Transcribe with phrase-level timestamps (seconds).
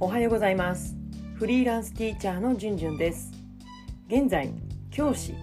[0.00, 0.94] おはようございます。
[1.34, 3.32] フリーランスティーチャーのじゅんじゅんです。
[4.06, 4.48] 現在
[4.92, 5.34] 教師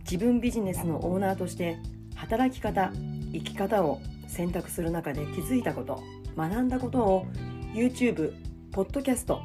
[0.00, 1.78] 自分ビジネスのオーナーとして
[2.16, 2.90] 働き方
[3.32, 6.02] 生き方を選択する中で気づいたこと
[6.36, 7.26] 学んだことを
[7.72, 8.32] YouTube、
[8.72, 9.40] ポッドキャスト、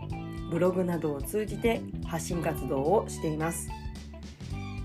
[0.50, 3.70] ブログなどを通じて発信活動をしています。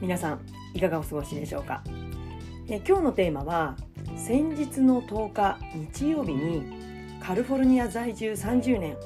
[0.03, 0.41] 皆さん
[0.75, 1.83] いかがお過ごしでしょうか？
[2.69, 3.75] え今日のテーマは
[4.17, 5.59] 先日の10日
[5.95, 8.99] 日曜日にカリフォルニア在住30年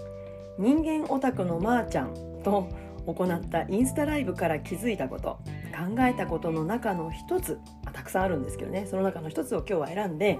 [0.58, 2.68] 人間オタクのまーちゃんと
[3.06, 5.38] 行ったインスタライブから気づいたこと
[5.72, 8.86] 考えたことの中の一つあたくさんあるんですけどね。
[8.86, 10.38] その中の一つを今日は選んで、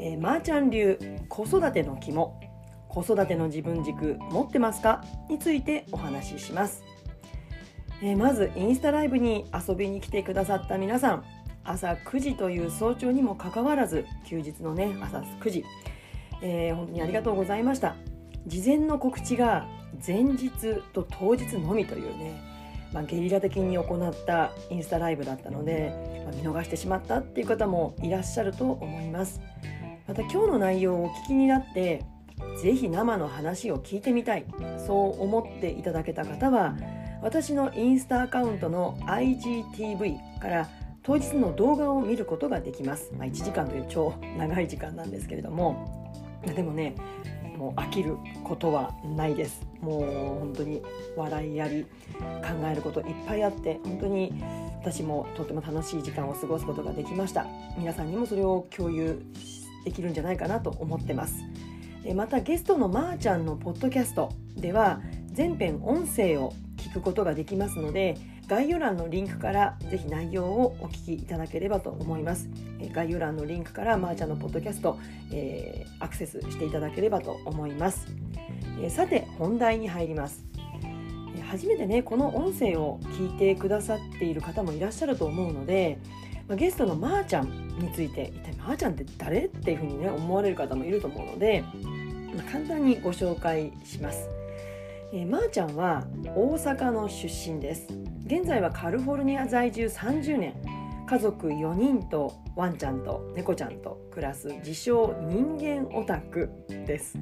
[0.00, 0.98] えー、まーちゃん流
[1.28, 2.40] 子育ての肝
[2.88, 5.04] 子育ての自分軸持ってますか？
[5.28, 6.82] についてお話しします、
[8.02, 11.24] えー、まずインスタライブに遊びに来てくださった皆さん
[11.64, 15.64] 朝9時という早朝にもかかわらず休日のね朝9時、
[16.42, 17.94] えー、本当にありがとうございました。
[18.46, 19.66] 事前の告知が
[20.04, 20.50] 前日
[20.92, 22.42] と当日のみというね、
[22.92, 29.40] まあ、ゲリラ的に行ったインスタライブだったので、まあ、見逃してしまったっていう方もいらっしゃると思います。
[30.06, 32.04] また今日の内容をお聞きになって
[32.60, 34.44] 是非生の話を聞いてみたい
[34.84, 36.76] そう思っていただけた方は
[37.22, 40.68] 私のインスタアカウントの IGTV から
[41.04, 46.00] 当日の動画を見ることができます、まあ、1時間という超長い時間なんですけれども。
[46.44, 46.96] でもね
[47.62, 49.64] もう飽きることはないです。
[49.80, 50.02] もう
[50.40, 50.82] 本当に
[51.16, 51.84] 笑いやり
[52.18, 54.34] 考えることいっぱいあって本当に
[54.80, 57.46] 私もとても楽しい時間を過ごすことができました。
[57.78, 59.22] 皆さんにもそれを共有
[59.84, 61.44] できるんじゃないかなと思ってます。
[62.16, 68.16] またゲストのまーちゃんのポッドキャストでは全編音声を聞くことができますので
[68.52, 72.50] 概要欄のリンクからぜひ内容をお聞きいただければと思います。
[72.80, 74.98] え概要欄のリンクからまーちゃんのポッドキャスト、
[75.32, 78.08] えー、アクセスしていただければと思います。
[78.78, 80.44] えー、さて本題に入ります。
[81.48, 85.96] 初めてねこの音声を聞いてくださっている方もいらっしゃると思うので、
[86.46, 87.48] まあ、ゲストのまーちゃん
[87.78, 89.46] について一体まーちゃんって誰？
[89.46, 91.64] っていうふうにね思われる方もいると思うので、
[92.36, 94.28] まあ、簡単にご紹介します。
[95.12, 97.86] えー、まーちゃんは大阪の出身です。
[98.24, 100.54] 現在はカリフォルニア在住30年。
[101.06, 107.18] 家族4人とワンちゃんと猫ちゃんと暮らす自称人間オタクです、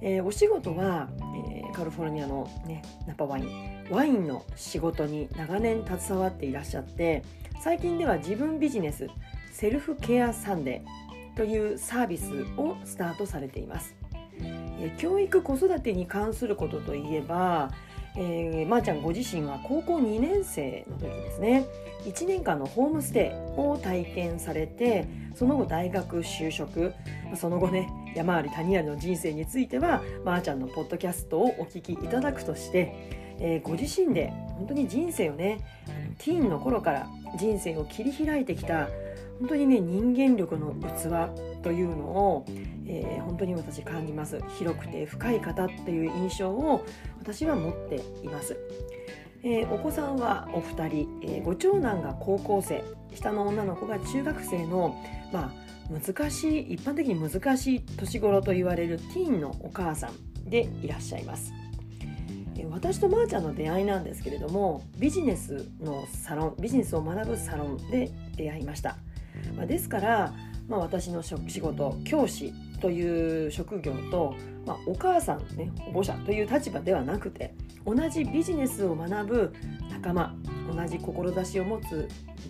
[0.00, 1.08] えー、お仕事は、
[1.48, 3.86] えー、カリフォルニアの、ね、ナパワイン。
[3.90, 7.24] ワインの仕事に長年携わっていらっしゃって
[7.60, 9.08] 最近では自分ビジネス
[9.50, 13.96] セルフケアサンデーというサービスをスタートされています。
[14.98, 17.70] 教育子育てに関することといえば、
[18.16, 21.66] えー、まー、あ、ちゃんご自身は高校2年生の時ですね。
[22.04, 26.94] 1年間のホームステイを体験されてその後大学就職。
[27.34, 32.94] その後ね山あり谷ありの人生についてはまー、あ、ちゃんのポッドキャストをお聞きいただくとして、
[33.40, 35.60] えー、ご自身で本当に人生をね
[36.18, 38.88] ティーンの頃から人生を切り開いてきた
[39.38, 42.44] 本当にね人間力の器というのを、
[42.86, 44.40] えー、本当に私感じます。
[44.58, 46.84] 広くて深い方っていう印象を
[47.18, 48.56] 私は持っています、
[49.42, 54.96] えー、お子さんはお二人、えー、ご長男が高校生下の女の子が中学生の
[55.32, 61.52] まあ難しい一般的に難しい年頃と言われるティーンのお母さんでいらっしゃいます。
[62.70, 68.96] 私とまーちゃんの出会いなんですけれどもビジネスのサロンビジネスを学ぶサロンで出会いました。
[69.56, 70.34] まあ、ですから、
[70.68, 74.34] まあ、私の仕事教師という職業と、
[74.66, 77.54] まあ、お母さんね保護者という立場ではなくて
[77.84, 79.54] 同じビジネスを学ぶ
[79.90, 80.34] 仲間
[80.72, 82.08] 同じ志を持つ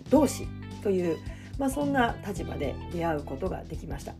[0.09, 0.47] 同志
[0.83, 1.17] という、
[1.57, 4.13] まあ、そんな立場で出会うことができました、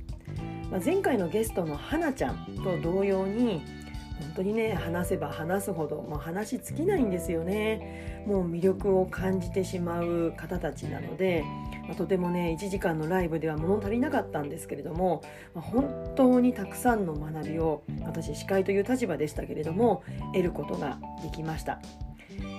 [0.71, 3.61] まあ、前回のゲストの花ちゃんと同様に
[4.19, 8.23] 本当にね話せば話すほどもう話尽きないんですよね。
[8.25, 11.43] もう魅力を感じてしまう方たちなので
[11.87, 15.23] まあ、とてもね1時間のライブでは物足りなかったんですけれども、
[15.55, 20.03] まあ、本当にたくさんの学びを私司会という立場でしたけれども
[20.33, 21.79] 得ることができました、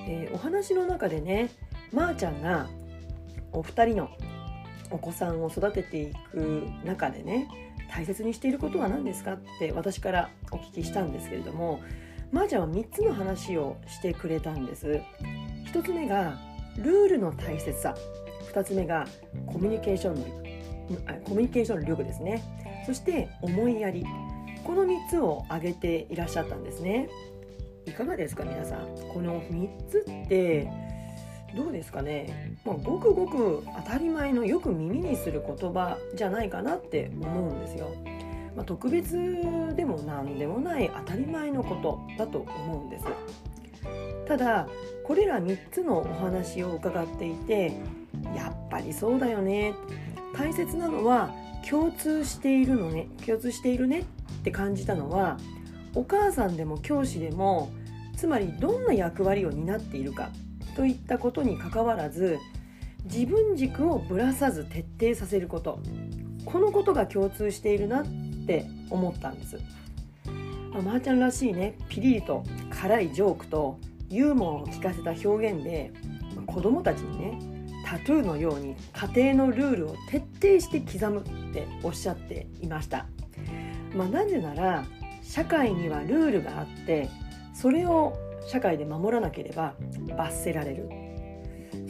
[0.08, 1.50] えー、お話の中でね
[1.92, 2.68] まー、ちゃんが
[3.52, 4.10] お二人の
[4.90, 7.48] お子さんを育てていく中でね
[7.90, 11.80] 大切にしていることは何ですかって私からお聞きしたんですけれども
[12.30, 15.00] まー、ちゃんは3つの話をしてくれたんです。
[15.72, 16.38] 1つ目が
[16.76, 17.94] ルールの大切さ。
[18.52, 19.06] 2つ目が
[19.46, 20.22] コミュニケーションの
[21.24, 22.42] コミュニケーション力ですね。
[22.86, 24.04] そして思いやり。
[24.64, 27.08] この3つを挙げていらっしゃったんですね。
[27.86, 28.86] いかがですか皆さん。
[29.12, 30.70] この3つって
[31.56, 37.88] どうですかね、まあ、ごくごく当たり前のよく耳にする言葉じゃないかなって思うんですよ。
[38.54, 39.16] まあ、特別
[39.76, 43.04] でも何でもない当たり前のことだと思うんです。
[44.26, 44.68] ただ
[45.04, 47.72] これら3つのお話を伺っていて
[48.36, 49.74] やっぱりそうだよね。
[50.36, 51.30] 大切なのは
[51.68, 54.04] 共通しているのね共通しているねっ
[54.42, 55.38] て感じたのは
[55.94, 57.70] お母さんでも教師でも
[58.16, 60.30] つまりどんな役割を担っているか。
[60.78, 62.38] といったことにかかわらず
[63.02, 65.80] 自分軸をぶらさず徹底させること
[66.44, 68.06] このことが共通しているなっ
[68.46, 69.58] て思ったんです。
[70.70, 75.90] まあ、まー、ちゃんらしいねピリリと辛いジョークとユーモアを聞かせた表現で
[76.46, 78.76] 子供たちにねタトゥーのように
[79.16, 83.06] 家庭のルールを徹底して刻むっておっしゃっていました。
[83.96, 84.84] まあ、なぜなら
[85.24, 87.08] 社会にはルールがあって
[87.52, 88.16] それを
[88.48, 89.74] 社会で守らなければ
[90.16, 90.88] 罰せられる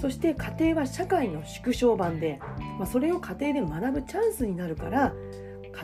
[0.01, 2.41] そして家庭は社会の縮小版で、
[2.79, 5.15] まあ、それを家庭で学ぶチャンスになるから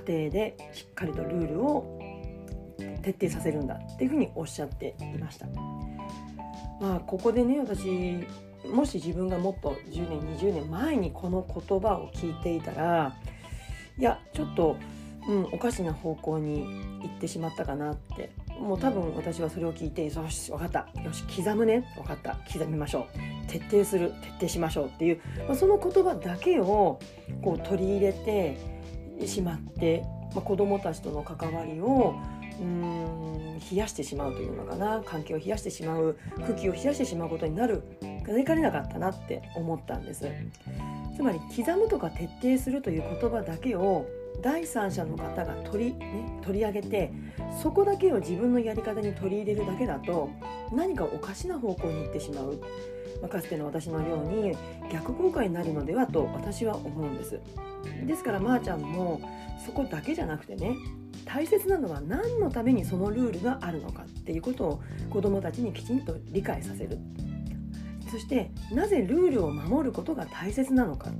[0.06, 1.98] 家庭でしっかりとルールを
[3.02, 5.46] 徹底させるんだっていうふうにおっしゃっていました。
[6.80, 8.26] まあ、ここでね私
[8.68, 13.14] もし自分がもっと10年20年前にこの言葉を聞いていたら
[13.98, 14.76] いやちょっと、
[15.28, 16.64] うん、おかしな方向に
[17.02, 18.30] 行ってしまったかなって
[18.60, 20.86] もう多分私はそれを聞いてよし分かった。
[21.02, 21.84] よし刻むね。
[21.96, 22.36] 分かった。
[22.52, 23.06] 刻みましょ
[23.46, 23.50] う。
[23.50, 24.12] 徹底する。
[24.22, 26.98] 徹底しましょうっていう、まあ、その言葉だけを
[27.42, 28.56] こう取り入れて
[29.26, 30.02] しまって、
[30.34, 32.14] まあ、子どもたちとの関わりを
[32.60, 35.02] うん冷やしてしまうというのかな。
[35.04, 36.16] 関係を冷やしてしまう。
[36.38, 37.82] 空気を冷やしてしまうことになる。
[38.26, 40.26] なりかねなかったなって思ったんです。
[41.16, 44.06] つまり刻むとか徹底するという言葉だけを
[44.42, 47.12] 第三者の方が取り,、ね、取り上げて
[47.62, 50.30] そこだけを自分のやり方に取り入れるだけだと
[50.72, 52.60] 何かおかしな方向に行ってしまう、
[53.20, 54.56] まあ、かつての私のように
[54.92, 57.40] 逆効果になるのではと私は思うんです。
[58.06, 59.20] ですからまーちゃんも
[59.64, 60.74] そこだけじゃなくてね
[61.24, 66.98] 大切なのは何のためにそのルールがあるのかっていうことを子どもたちにきちんと理解させる。
[68.10, 71.10] そしてなぜルールを守ることが大切なのか。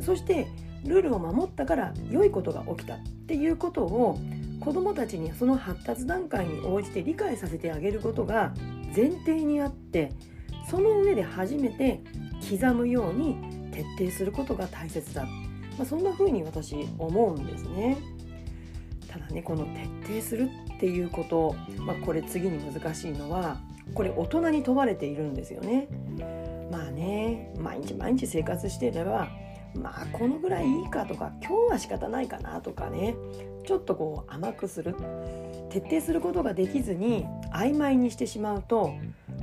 [0.00, 0.46] そして
[0.84, 4.18] ルールを守ったから良いことが起きたっていうことを
[4.60, 8.52] 子どもたちにその発達段階に応じて理解させてあげることが
[8.94, 10.12] 前提にあって
[10.70, 12.00] その上で初めて
[12.48, 13.36] 刻むように
[13.72, 17.98] 徹底することが大切だ、まあ、そんな風に私思うんですね。
[19.08, 19.66] ただねこの
[20.04, 23.60] 徹底するっていうこと、まあ、これ次に難しいのは
[23.94, 25.88] これ大人に問われているんですよね。
[26.70, 29.28] まあね毎日毎日生活していれば
[29.74, 33.16] まあこのぐらいいいかとか今日は仕方ないかなとかね
[33.66, 34.94] ちょっとこう甘くする
[35.70, 38.92] 徹底することができずに曖昧にしてしまうと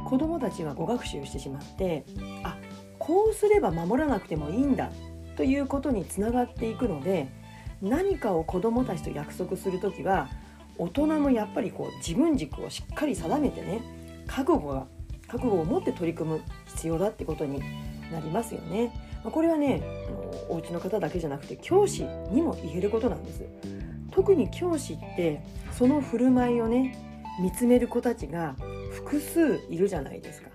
[0.06, 2.06] 子どもたちは誤学習してしまって
[2.44, 2.58] あ
[3.00, 4.92] こうすれば守らなくてもいいんだ
[5.36, 7.30] ということにつながっていくので
[7.81, 10.30] 何かを子どもたちと約束する時は
[10.78, 13.81] 大人もやっぱりこう自分軸をしっかり定めてね
[14.28, 14.88] 覚悟が
[15.28, 17.60] 覚悟を持って取り組む必要だってことに
[18.12, 18.94] なりますよね。
[19.24, 19.84] これはね
[20.48, 23.44] お家の方だけじゃなくて教師にも言えることなんです
[24.18, 25.42] 特に教師って
[25.72, 26.98] その振る舞いをね
[27.40, 28.56] 見つめる子たちが
[28.92, 30.50] 複数いるじゃないですか。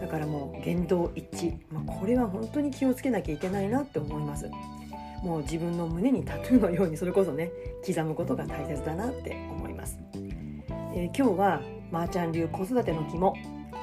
[0.00, 4.50] だからもう言動一致、まあ、これは本当に気をつけなきゃいけないなって思います。
[5.22, 7.50] もう自分の胸にタトゥーのようにそれこそね
[7.86, 9.98] 刻むことが大切だなって思います、
[10.94, 13.34] えー、今日はまーちゃん流子育ての肝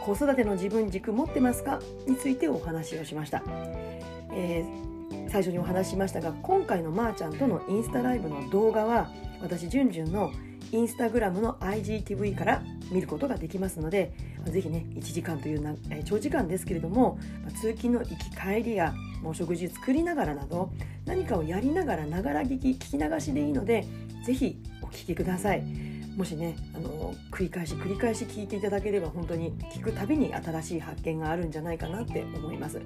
[0.05, 1.79] 子育ての自分軸持ってますか？
[2.07, 3.41] についてお話をしました、
[4.31, 4.92] えー、
[5.29, 9.09] 最初にお話しましたが今回のまーちゃんとのインスタライブの動画は
[9.41, 10.31] 私じゅんじゅんの
[10.71, 14.13] インスタグラムの IGTV から見ることができますので
[14.45, 17.19] ぜひね1時間という、長時間ですけれども
[17.61, 18.93] 通勤の行き帰りや
[19.23, 20.71] お食事作りながらなど
[21.05, 23.85] 何かをやりながらながら聞き聞き流しでいいので
[24.25, 25.92] ぜひお聞きください。
[26.15, 32.81] もしねあの繰り返し繰り返し聞いていただければ本当に聞くたびに新しい発見があるんじゃないかなって思います。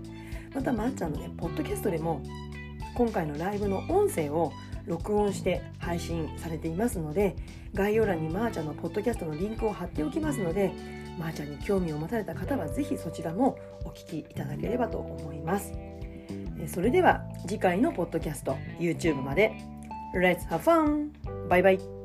[0.53, 2.21] またまっちゃんのねポッドキャストでも
[2.95, 4.51] 今回のライブの音声を
[4.85, 7.35] 録音して配信されていますので
[7.73, 10.71] 概要欄にまーちゃんのポッドキャストのリンクを貼っておきますので
[11.19, 15.73] まーちゃんに興味を持たれた方は是非そちらもお聞きいただければと思います。
[16.67, 19.53] それでは次回のポッドキャスト YouTube まで。
[20.15, 21.09] Let's have fun!
[21.49, 21.96] バイバイ。